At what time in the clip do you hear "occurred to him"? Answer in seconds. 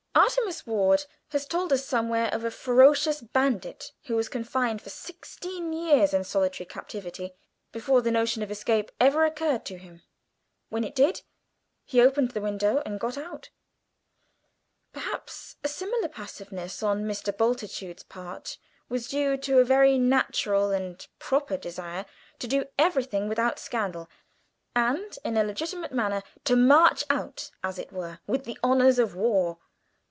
9.25-10.03